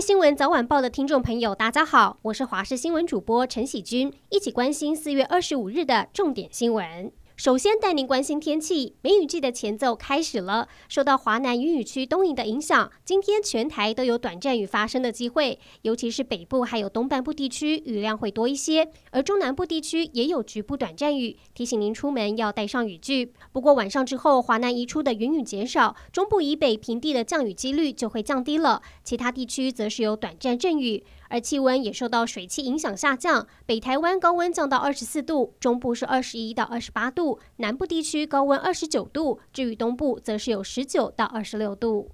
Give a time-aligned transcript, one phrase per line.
[0.00, 7.12] 新闻早晚报的听众朋友，大家好，我是华视新闻主播陈喜君，一起关心四月二十五日的重点新闻。
[7.40, 10.68] 首先带您关心天气，梅雨季的前奏开始了。
[10.90, 23.32] 受到华南云雨区东移的影响，今天全台都有短暂雨发生的机会，尤其是北部还有东半部地区雨量会多一些，而中南部地区也有局部短暂雨，提醒您出门要带上雨具。
[23.52, 31.02] 不过晚上之后，华南移出的云雨减少，中部以北平地的降雨几率就会降低了，其他地区则是有短暂阵雨。
[31.30, 42.10] 而气温也受到水汽影响下降，北台湾高温降到二十四度，中部是二十一到二十八度，南部地区高温二十九度，至于东部则是有十九到二十六度。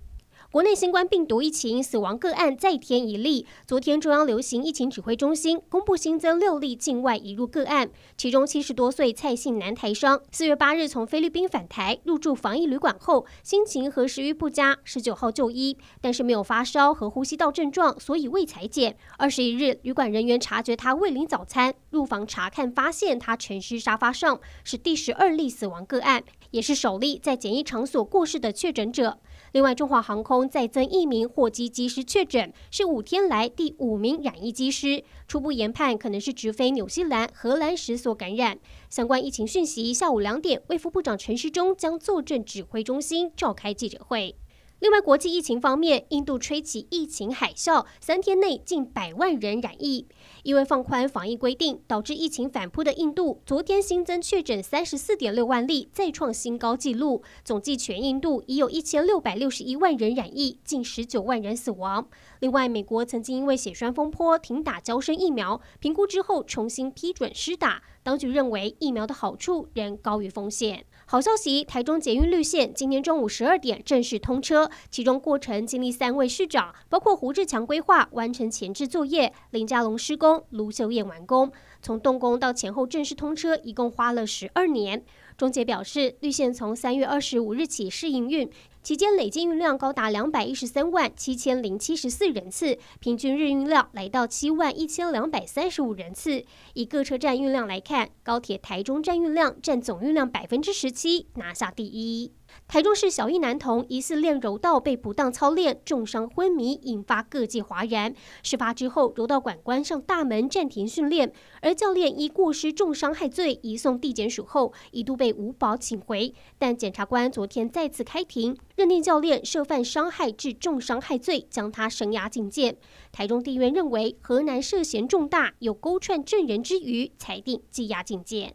[0.57, 3.47] 国内新冠病毒疫情死亡个案再添一例。
[3.67, 18.97] 昨天，中央流行疫情指挥中心公布新增六例境外移入个案，其中七十多岁蔡姓男台商，四月八日从菲律宾返台，入住防疫旅馆后，心情和食欲不佳，十九号就医，但是没有发烧和呼吸道症状，所以未采检。
[19.19, 29.19] 二十一日，旅馆人员察觉他未领早餐，入房查看，发现他沉尸沙发上，是第十二例死亡个案，也是首例在检疫场所过世的确诊者。
[29.53, 35.03] 另外，中华航空再增一名货机机师确诊，是五天来第五名染疫机师。
[35.27, 38.59] 初步研判可能是直飞纽西兰、荷兰时所感染。
[38.91, 44.37] 相关疫情讯息，下午两点，卫副部长陈时中将坐镇指挥中心召开记者会。
[44.79, 50.07] 另外，国际疫情方面，印度吹起疫情海啸，三天内近百万人染疫。
[50.43, 57.23] 因为放宽防疫规定，导致疫情反扑的印度，昨天新增确诊三十四点六万例，再创新高纪录。
[57.43, 62.07] 总计全印度已有一千六百六十一万人染疫，近十九万人死亡。
[62.41, 67.83] 另外，美国曾经因为血栓风波停打娇生疫苗，评估之后重新批准施打。
[68.07, 70.85] 当局认为疫苗的好处仍高于风险。
[71.07, 81.51] 好消息，台中捷运绿线今天中午十二点正式通车，其中过程经历三位市长，包括胡志强规划完成前置作业，林家龙施工，卢秀燕完工。
[81.83, 85.05] 从动工到前后正式通车，一共花了十二年。
[85.37, 88.51] 中捷表示，绿线从三月二十五日起试营运。
[88.83, 96.45] 期间累计运量高达两百一十三万七千零七十四人次，平均日运量来到七万一千两百三十五人次。
[96.75, 102.31] 以各车站运量来看，高铁台中站运量占总运量百分之十七，拿下第一。
[102.69, 108.13] 台中市小一男童疑似练柔道被不当操练，重伤昏迷，引发各界哗然。
[108.43, 111.33] 事发之后，柔道馆关上大门，暂停训练。
[111.63, 116.35] 而教练依过失重伤害罪移送地检署后，一度被无保请回。
[116.59, 122.77] 但检察官昨天再次开庭，认定教练涉犯伤害致重伤害罪，将他声押禁见。
[123.13, 128.55] 台中地院认为河南涉嫌重大，有勾串证人之虞，裁定羁押禁见。